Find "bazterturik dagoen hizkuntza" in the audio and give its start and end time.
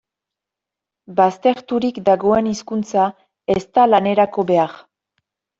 1.19-3.05